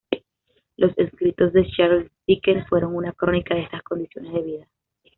Los 0.77 0.97
escritos 0.97 1.53
de 1.53 1.63
Charles 1.67 2.09
Dickens 2.25 2.67
fueron 2.67 2.95
una 2.95 3.11
crónica 3.11 3.53
de 3.53 3.61
estas 3.65 3.83
condiciones 3.83 4.33
de 4.33 4.41
vida. 4.41 4.67